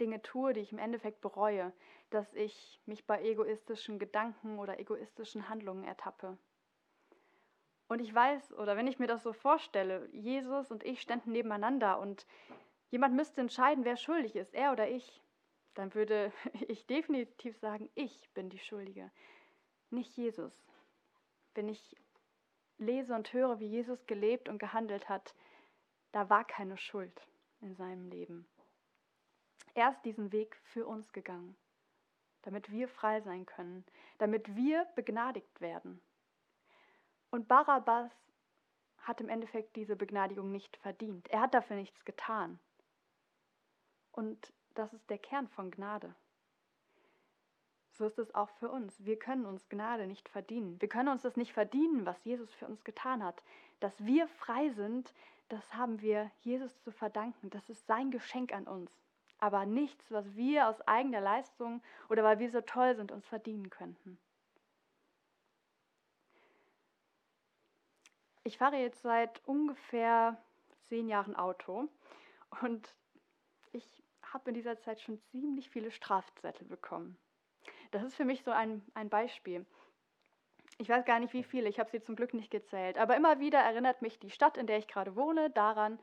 Dinge 0.00 0.22
tue, 0.22 0.52
die 0.52 0.60
ich 0.60 0.72
im 0.72 0.78
Endeffekt 0.78 1.20
bereue, 1.20 1.72
dass 2.10 2.32
ich 2.34 2.80
mich 2.86 3.06
bei 3.06 3.22
egoistischen 3.22 3.98
Gedanken 3.98 4.58
oder 4.58 4.78
egoistischen 4.78 5.48
Handlungen 5.48 5.84
ertappe. 5.84 6.38
Und 7.88 8.00
ich 8.00 8.14
weiß, 8.14 8.54
oder 8.54 8.76
wenn 8.76 8.86
ich 8.86 8.98
mir 8.98 9.06
das 9.06 9.22
so 9.22 9.32
vorstelle, 9.32 10.08
Jesus 10.12 10.70
und 10.70 10.84
ich 10.84 11.00
ständen 11.00 11.32
nebeneinander 11.32 11.98
und 11.98 12.26
jemand 12.92 13.14
müsste 13.16 13.40
entscheiden, 13.40 13.84
wer 13.84 13.96
schuldig 13.96 14.36
ist, 14.36 14.54
er 14.54 14.70
oder 14.70 14.88
ich, 14.88 15.20
dann 15.74 15.92
würde 15.94 16.32
ich 16.68 16.86
definitiv 16.86 17.58
sagen, 17.58 17.90
ich 17.94 18.30
bin 18.34 18.50
die 18.50 18.58
Schuldige, 18.58 19.10
nicht 19.90 20.16
Jesus. 20.16 20.52
Wenn 21.54 21.68
ich 21.68 21.96
lese 22.78 23.14
und 23.14 23.32
höre, 23.32 23.58
wie 23.58 23.66
Jesus 23.66 24.06
gelebt 24.06 24.48
und 24.48 24.58
gehandelt 24.58 25.08
hat, 25.08 25.34
da 26.12 26.28
war 26.30 26.44
keine 26.44 26.76
Schuld 26.76 27.26
in 27.60 27.74
seinem 27.74 28.08
Leben. 28.08 28.46
Er 29.74 29.90
ist 29.90 30.02
diesen 30.02 30.32
Weg 30.32 30.56
für 30.64 30.86
uns 30.86 31.12
gegangen, 31.12 31.56
damit 32.42 32.70
wir 32.70 32.88
frei 32.88 33.22
sein 33.22 33.46
können, 33.46 33.86
damit 34.18 34.54
wir 34.54 34.86
begnadigt 34.96 35.60
werden. 35.62 36.02
Und 37.30 37.48
Barabbas 37.48 38.10
hat 38.98 39.22
im 39.22 39.30
Endeffekt 39.30 39.76
diese 39.76 39.96
Begnadigung 39.96 40.52
nicht 40.52 40.76
verdient. 40.76 41.28
Er 41.28 41.40
hat 41.40 41.54
dafür 41.54 41.76
nichts 41.76 42.04
getan. 42.04 42.60
Und 44.12 44.52
das 44.74 44.92
ist 44.92 45.08
der 45.10 45.18
Kern 45.18 45.48
von 45.48 45.70
Gnade. 45.70 46.14
So 47.92 48.06
ist 48.06 48.18
es 48.18 48.34
auch 48.34 48.48
für 48.58 48.70
uns. 48.70 49.04
Wir 49.04 49.18
können 49.18 49.44
uns 49.44 49.68
Gnade 49.68 50.06
nicht 50.06 50.28
verdienen. 50.28 50.80
Wir 50.80 50.88
können 50.88 51.08
uns 51.08 51.22
das 51.22 51.36
nicht 51.36 51.52
verdienen, 51.52 52.06
was 52.06 52.24
Jesus 52.24 52.52
für 52.54 52.66
uns 52.66 52.84
getan 52.84 53.22
hat. 53.22 53.42
Dass 53.80 54.04
wir 54.04 54.28
frei 54.28 54.70
sind, 54.70 55.12
das 55.48 55.74
haben 55.74 56.00
wir 56.00 56.30
Jesus 56.40 56.80
zu 56.80 56.90
verdanken. 56.90 57.50
Das 57.50 57.68
ist 57.68 57.86
sein 57.86 58.10
Geschenk 58.10 58.52
an 58.54 58.66
uns 58.66 58.90
aber 59.42 59.66
nichts, 59.66 60.08
was 60.12 60.36
wir 60.36 60.68
aus 60.68 60.80
eigener 60.82 61.20
Leistung 61.20 61.82
oder 62.08 62.22
weil 62.22 62.38
wir 62.38 62.48
so 62.52 62.60
toll 62.60 62.94
sind, 62.94 63.10
uns 63.10 63.26
verdienen 63.26 63.70
könnten. 63.70 64.16
Ich 68.44 68.56
fahre 68.56 68.76
jetzt 68.76 69.02
seit 69.02 69.42
ungefähr 69.44 70.40
zehn 70.82 71.08
Jahren 71.08 71.34
Auto 71.34 71.88
und 72.60 72.94
ich 73.72 74.01
habe 74.32 74.50
in 74.50 74.54
dieser 74.54 74.78
Zeit 74.78 75.00
schon 75.00 75.20
ziemlich 75.30 75.70
viele 75.70 75.90
Strafzettel 75.90 76.66
bekommen. 76.66 77.18
Das 77.90 78.02
ist 78.02 78.14
für 78.14 78.24
mich 78.24 78.42
so 78.42 78.50
ein, 78.50 78.82
ein 78.94 79.08
Beispiel. 79.08 79.66
Ich 80.78 80.88
weiß 80.88 81.04
gar 81.04 81.20
nicht 81.20 81.34
wie 81.34 81.44
viele, 81.44 81.68
ich 81.68 81.78
habe 81.78 81.90
sie 81.90 82.00
zum 82.00 82.16
Glück 82.16 82.34
nicht 82.34 82.50
gezählt, 82.50 82.98
aber 82.98 83.16
immer 83.16 83.38
wieder 83.38 83.58
erinnert 83.58 84.02
mich 84.02 84.18
die 84.18 84.30
Stadt, 84.30 84.56
in 84.56 84.66
der 84.66 84.78
ich 84.78 84.88
gerade 84.88 85.14
wohne, 85.16 85.50
daran, 85.50 85.98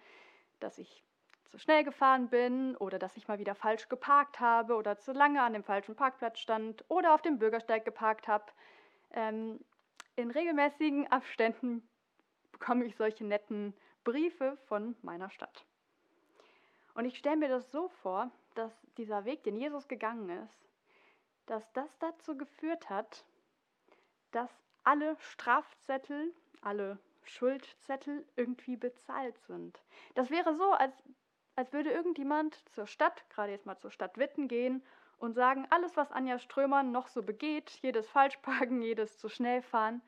dass 0.59 0.77
ich 0.77 1.03
zu 1.49 1.57
schnell 1.57 1.83
gefahren 1.83 2.29
bin 2.29 2.75
oder 2.77 2.99
dass 2.99 3.17
ich 3.17 3.27
mal 3.27 3.39
wieder 3.39 3.55
falsch 3.55 3.89
geparkt 3.89 4.39
habe 4.39 4.75
oder 4.75 4.99
zu 4.99 5.11
lange 5.11 5.41
an 5.41 5.53
dem 5.53 5.63
falschen 5.63 5.95
Parkplatz 5.95 6.39
stand 6.39 6.85
oder 6.87 7.15
auf 7.15 7.23
dem 7.23 7.39
Bürgersteig 7.39 7.85
geparkt 7.85 8.27
habe. 8.27 8.45
Ähm, 9.11 9.59
in 10.15 10.29
regelmäßigen 10.29 11.07
Abständen 11.11 11.89
bekomme 12.51 12.85
ich 12.85 12.95
solche 12.95 13.25
netten 13.25 13.73
Briefe 14.03 14.57
von 14.67 14.95
meiner 15.01 15.31
Stadt. 15.31 15.65
Und 16.93 17.05
ich 17.05 17.17
stelle 17.17 17.37
mir 17.37 17.49
das 17.49 17.71
so 17.71 17.87
vor, 17.87 18.31
dass 18.55 18.73
dieser 18.97 19.25
Weg, 19.25 19.43
den 19.43 19.55
Jesus 19.55 19.87
gegangen 19.87 20.29
ist, 20.29 20.69
dass 21.45 21.71
das 21.73 21.97
dazu 21.99 22.37
geführt 22.37 22.89
hat, 22.89 23.25
dass 24.31 24.49
alle 24.83 25.15
Strafzettel, 25.19 26.33
alle 26.61 26.99
Schuldzettel 27.23 28.25
irgendwie 28.35 28.75
bezahlt 28.75 29.37
sind. 29.47 29.79
Das 30.15 30.29
wäre 30.29 30.55
so, 30.55 30.71
als 30.71 30.93
als 31.59 31.73
würde 31.73 31.91
irgendjemand 31.91 32.55
zur 32.69 32.87
Stadt, 32.87 33.29
gerade 33.29 33.51
jetzt 33.51 33.65
mal 33.65 33.77
zur 33.77 33.91
Stadt 33.91 34.17
Witten 34.17 34.47
gehen 34.47 34.81
und 35.17 35.33
sagen, 35.33 35.67
alles, 35.71 35.97
was 35.97 36.09
Anja 36.09 36.39
Strömann 36.39 36.93
noch 36.93 37.09
so 37.09 37.21
begeht, 37.21 37.69
jedes 37.81 38.07
Falschparken, 38.07 38.81
jedes 38.81 39.17
zu 39.17 39.27
schnell 39.27 39.61
fahren, 39.61 40.01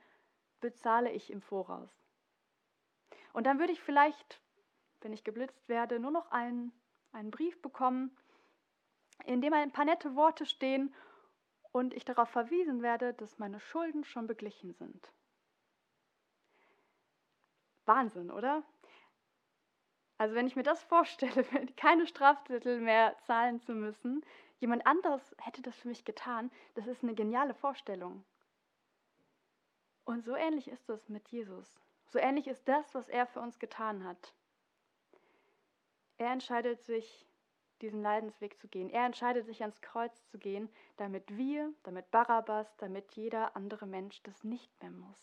bezahle 0.62 1.12
ich 1.12 1.30
im 1.30 1.42
Voraus. 1.42 1.90
Und 3.34 3.46
dann 3.48 3.60
würde 3.60 3.74
ich 3.74 3.82
vielleicht, 3.82 4.40
wenn 5.04 5.14
ich 5.14 5.24
geblitzt 5.24 5.68
werde, 5.68 6.00
nur 6.00 6.12
noch 6.12 6.32
einen, 6.32 6.72
einen 7.12 7.32
Brief 7.32 7.62
bekommen, 7.62 8.16
in 9.26 9.42
dem 9.42 9.54
ein 9.54 9.72
paar 9.72 9.86
nette 9.86 10.16
Worte 10.16 10.46
stehen 10.46 10.94
und 11.72 11.94
ich 11.94 12.06
darauf 12.06 12.30
verwiesen 12.30 12.82
werde, 12.82 13.14
dass 13.14 13.40
meine 13.40 13.60
Schulden 13.60 14.04
schon 14.04 14.28
beglichen 14.28 14.74
sind. 14.74 15.12
Wahnsinn, 17.86 18.32
oder? 18.32 18.64
Also 20.18 20.36
wenn 20.36 20.48
ich 20.48 20.56
mir 20.56 20.64
das 20.64 20.84
vorstelle, 20.84 21.44
keine 21.78 22.06
Strafzettel 22.06 22.80
mehr 22.80 23.18
zahlen 23.26 23.60
zu 23.60 23.74
müssen, 23.74 24.24
jemand 24.60 24.86
anderes 24.86 25.36
hätte 25.40 25.62
das 25.62 25.76
für 25.78 25.88
mich 25.88 26.06
getan, 26.06 26.52
das 26.76 26.88
ist 26.88 27.04
eine 27.04 27.16
geniale 27.16 27.56
Vorstellung. 27.56 28.24
Und 30.06 30.24
so 30.24 30.36
ähnlich 30.36 30.68
ist 30.68 30.90
es 30.90 31.10
mit 31.10 31.28
Jesus. 31.30 31.80
So 32.06 32.20
ähnlich 32.20 32.48
ist 32.48 32.68
das, 32.68 32.94
was 32.94 33.08
er 33.08 33.26
für 33.26 33.40
uns 33.40 33.58
getan 33.60 34.04
hat. 34.04 34.34
Er 36.22 36.34
entscheidet 36.34 36.84
sich, 36.84 37.26
diesen 37.82 38.04
Leidensweg 38.04 38.60
zu 38.60 38.68
gehen. 38.68 38.92
Er 38.92 39.08
entscheidet 39.08 39.48
sich, 39.48 39.62
ans 39.62 39.82
Kreuz 39.82 40.24
zu 40.28 40.38
gehen, 40.38 40.70
damit 40.98 41.36
wir, 41.36 41.74
damit 41.82 42.12
Barabbas, 42.12 42.78
damit 42.78 43.14
jeder 43.14 43.56
andere 43.56 43.88
Mensch 43.88 44.22
das 44.22 44.44
nicht 44.44 44.70
mehr 44.84 44.92
muss. 44.92 45.18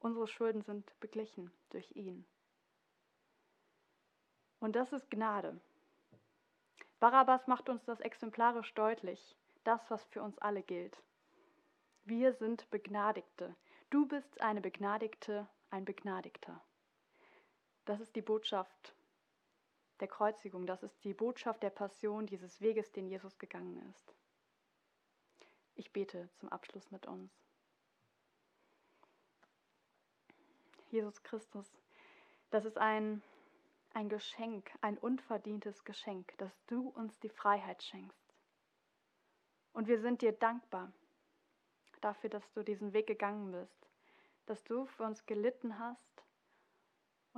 Unsere 0.00 0.28
Schulden 0.28 0.60
sind 0.60 0.92
beglichen 1.00 1.50
durch 1.70 1.90
ihn. 1.96 2.26
Und 4.60 4.76
das 4.76 4.92
ist 4.92 5.10
Gnade. 5.10 5.58
Barabbas 7.00 7.46
macht 7.46 7.70
uns 7.70 7.82
das 7.86 8.00
exemplarisch 8.00 8.74
deutlich, 8.74 9.34
das, 9.64 9.90
was 9.90 10.04
für 10.08 10.22
uns 10.22 10.36
alle 10.40 10.62
gilt. 10.62 11.02
Wir 12.04 12.34
sind 12.34 12.68
Begnadigte. 12.68 13.56
Du 13.88 14.04
bist 14.04 14.42
eine 14.42 14.60
Begnadigte, 14.60 15.48
ein 15.70 15.86
Begnadigter. 15.86 16.60
Das 17.86 17.98
ist 18.00 18.14
die 18.14 18.20
Botschaft 18.20 18.94
der 20.00 20.08
Kreuzigung, 20.08 20.66
das 20.66 20.82
ist 20.82 21.04
die 21.04 21.14
Botschaft 21.14 21.62
der 21.62 21.70
Passion 21.70 22.26
dieses 22.26 22.60
Weges, 22.60 22.92
den 22.92 23.06
Jesus 23.06 23.38
gegangen 23.38 23.76
ist. 23.90 24.14
Ich 25.74 25.92
bete 25.92 26.28
zum 26.34 26.48
Abschluss 26.48 26.90
mit 26.90 27.06
uns. 27.06 27.30
Jesus 30.90 31.22
Christus, 31.22 31.70
das 32.50 32.64
ist 32.64 32.78
ein, 32.78 33.22
ein 33.92 34.08
Geschenk, 34.08 34.70
ein 34.80 34.96
unverdientes 34.96 35.84
Geschenk, 35.84 36.36
dass 36.38 36.64
du 36.66 36.88
uns 36.88 37.18
die 37.20 37.28
Freiheit 37.28 37.82
schenkst. 37.82 38.34
Und 39.72 39.86
wir 39.86 40.00
sind 40.00 40.22
dir 40.22 40.32
dankbar 40.32 40.92
dafür, 42.00 42.30
dass 42.30 42.50
du 42.52 42.62
diesen 42.62 42.92
Weg 42.92 43.06
gegangen 43.06 43.52
bist, 43.52 43.88
dass 44.46 44.64
du 44.64 44.86
für 44.86 45.04
uns 45.04 45.26
gelitten 45.26 45.78
hast 45.78 46.24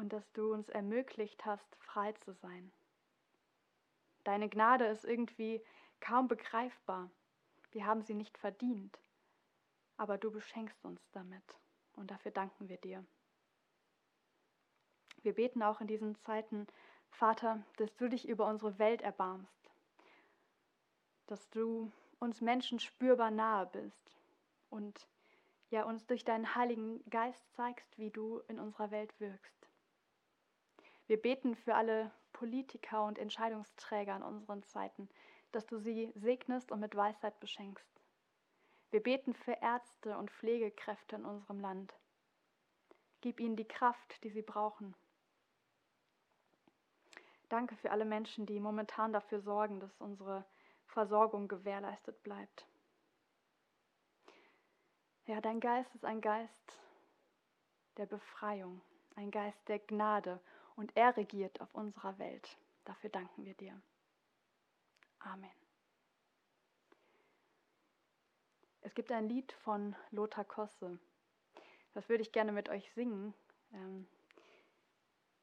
und 0.01 0.15
dass 0.15 0.33
du 0.33 0.55
uns 0.55 0.71
ermöglicht 0.71 1.45
hast, 1.45 1.77
frei 1.77 2.13
zu 2.13 2.33
sein. 2.33 2.73
Deine 4.25 4.49
Gnade 4.49 4.87
ist 4.87 5.05
irgendwie 5.05 5.63
kaum 6.01 6.27
begreifbar. 6.27 7.11
Wir 7.71 7.85
haben 7.85 8.01
sie 8.01 8.15
nicht 8.15 8.39
verdient, 8.39 8.99
aber 9.99 10.17
du 10.17 10.31
beschenkst 10.31 10.85
uns 10.87 11.03
damit 11.13 11.45
und 11.93 12.11
dafür 12.11 12.33
danken 12.33 12.71
wir 12.71 12.79
dir. 12.79 13.05
Wir 15.23 15.35
beten 15.35 15.63
auch 15.63 15.83
in 15.83 15.87
diesen 15.87 16.17
Zeiten, 16.17 16.67
Vater, 17.11 17.63
dass 17.77 17.95
du 17.97 18.09
dich 18.09 18.27
über 18.27 18.47
unsere 18.47 18.79
Welt 18.79 19.03
erbarmst, 19.03 19.71
dass 21.27 21.51
du 21.51 21.93
uns 22.19 22.41
Menschen 22.41 22.81
spürbar 22.81 23.31
nahe 23.31 23.67
bist 23.67 24.17
und 24.71 25.07
ja 25.69 25.85
uns 25.85 26.07
durch 26.07 26.25
deinen 26.25 26.55
Heiligen 26.55 27.05
Geist 27.11 27.53
zeigst, 27.55 27.99
wie 27.99 28.11
du 28.11 28.41
in 28.49 28.59
unserer 28.59 28.91
Welt 28.91 29.13
wirkst. 29.21 29.70
Wir 31.11 31.21
beten 31.21 31.57
für 31.57 31.75
alle 31.75 32.13
Politiker 32.33 33.05
und 33.05 33.19
Entscheidungsträger 33.19 34.15
in 34.15 34.23
unseren 34.23 34.63
Zeiten, 34.63 35.09
dass 35.51 35.67
du 35.67 35.81
sie 35.81 36.13
segnest 36.15 36.71
und 36.71 36.79
mit 36.79 36.95
Weisheit 36.95 37.41
beschenkst. 37.41 38.01
Wir 38.93 39.03
beten 39.03 39.35
für 39.35 39.59
Ärzte 39.61 40.17
und 40.17 40.31
Pflegekräfte 40.31 41.17
in 41.17 41.25
unserem 41.25 41.59
Land. 41.59 41.93
Gib 43.23 43.41
ihnen 43.41 43.57
die 43.57 43.67
Kraft, 43.67 44.23
die 44.23 44.31
sie 44.31 44.43
brauchen. 44.43 44.95
Danke 47.49 47.75
für 47.75 47.91
alle 47.91 48.05
Menschen, 48.05 48.47
die 48.47 48.61
momentan 48.61 49.13
dafür 49.13 49.41
sorgen, 49.41 49.81
dass 49.81 50.01
unsere 50.01 50.45
Versorgung 50.87 51.49
gewährleistet 51.49 52.23
bleibt. 52.23 52.69
Ja, 55.27 55.41
dein 55.41 55.59
Geist 55.59 55.93
ist 55.93 56.05
ein 56.05 56.21
Geist 56.21 56.79
der 57.97 58.07
Befreiung, 58.07 58.81
ein 59.17 59.33
Geist 59.33 59.69
der 59.69 59.81
Gnade 59.81 60.41
und 60.81 60.97
er 60.97 61.15
regiert 61.15 61.61
auf 61.61 61.75
unserer 61.75 62.19
Welt. 62.19 62.57
Dafür 62.87 63.11
danken 63.11 63.45
wir 63.45 63.53
dir. 63.53 63.79
Amen. 65.19 65.51
Es 68.81 68.95
gibt 68.95 69.13
ein 69.13 69.29
Lied 69.29 69.53
von 69.53 69.95
Lothar 70.11 70.47
Kosse. 70.47 70.99
Das 71.93 72.09
würde 72.09 72.23
ich 72.23 72.33
gerne 72.33 72.51
mit 72.51 72.71
euch 72.71 72.91
singen. 72.95 73.35
Ähm, 73.75 74.07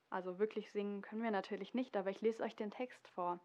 also 0.10 0.40
wirklich 0.40 0.72
singen 0.72 1.04
können 1.04 1.22
wir 1.22 1.30
natürlich 1.30 1.76
nicht, 1.76 1.96
aber 1.96 2.10
ich 2.10 2.22
lese 2.22 2.42
euch 2.42 2.56
den 2.56 2.72
Text 2.72 3.08
vor. 3.10 3.40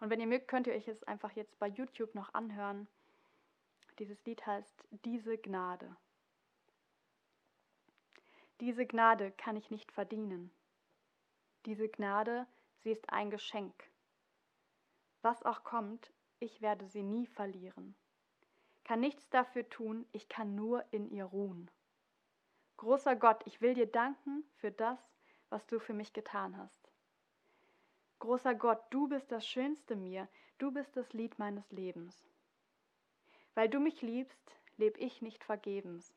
Und 0.00 0.10
wenn 0.10 0.20
ihr 0.20 0.26
mögt, 0.26 0.48
könnt 0.48 0.66
ihr 0.66 0.74
euch 0.74 0.86
es 0.86 1.02
einfach 1.04 1.32
jetzt 1.32 1.58
bei 1.58 1.68
YouTube 1.68 2.14
noch 2.14 2.34
anhören. 2.34 2.86
Dieses 3.98 4.22
Lied 4.26 4.46
heißt 4.46 4.84
Diese 5.06 5.38
Gnade. 5.38 5.96
Diese 8.60 8.84
Gnade 8.84 9.30
kann 9.30 9.56
ich 9.56 9.70
nicht 9.70 9.90
verdienen. 9.92 10.50
Diese 11.66 11.88
Gnade, 11.88 12.46
sie 12.82 12.90
ist 12.90 13.10
ein 13.10 13.30
Geschenk. 13.30 13.74
Was 15.22 15.42
auch 15.42 15.64
kommt, 15.64 16.12
ich 16.38 16.62
werde 16.62 16.86
sie 16.86 17.02
nie 17.02 17.26
verlieren. 17.26 17.94
Kann 18.84 19.00
nichts 19.00 19.28
dafür 19.28 19.68
tun, 19.68 20.06
ich 20.12 20.28
kann 20.28 20.54
nur 20.54 20.84
in 20.92 21.10
ihr 21.10 21.24
ruhen. 21.24 21.70
Großer 22.78 23.16
Gott, 23.16 23.42
ich 23.46 23.60
will 23.60 23.74
dir 23.74 23.86
danken 23.86 24.44
für 24.56 24.70
das, 24.70 24.98
was 25.50 25.66
du 25.66 25.80
für 25.80 25.92
mich 25.92 26.12
getan 26.12 26.56
hast. 26.56 26.90
Großer 28.20 28.54
Gott, 28.54 28.80
du 28.90 29.08
bist 29.08 29.30
das 29.30 29.46
Schönste 29.46 29.96
mir, 29.96 30.28
du 30.58 30.70
bist 30.70 30.96
das 30.96 31.12
Lied 31.12 31.38
meines 31.38 31.70
Lebens. 31.70 32.26
Weil 33.54 33.68
du 33.68 33.80
mich 33.80 34.00
liebst, 34.02 34.56
leb 34.76 34.96
ich 34.98 35.22
nicht 35.22 35.44
vergebens. 35.44 36.14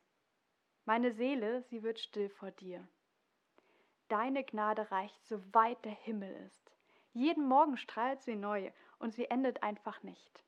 Meine 0.85 1.11
Seele, 1.11 1.63
sie 1.63 1.83
wird 1.83 1.99
still 1.99 2.29
vor 2.29 2.51
dir. 2.51 2.87
Deine 4.11 4.43
Gnade 4.43 4.91
reicht, 4.91 5.25
so 5.25 5.41
weit 5.53 5.85
der 5.85 5.93
Himmel 5.93 6.35
ist. 6.45 6.69
Jeden 7.13 7.47
Morgen 7.47 7.77
strahlt 7.77 8.21
sie 8.21 8.35
neu 8.35 8.69
und 8.99 9.13
sie 9.13 9.29
endet 9.29 9.63
einfach 9.63 10.03
nicht. 10.03 10.43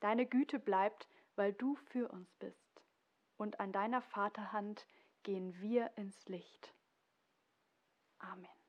Deine 0.00 0.24
Güte 0.24 0.58
bleibt, 0.58 1.06
weil 1.36 1.52
du 1.52 1.74
für 1.74 2.08
uns 2.08 2.34
bist. 2.36 2.82
Und 3.36 3.60
an 3.60 3.72
deiner 3.72 4.00
Vaterhand 4.00 4.86
gehen 5.24 5.60
wir 5.60 5.90
ins 5.96 6.26
Licht. 6.26 6.72
Amen. 8.18 8.59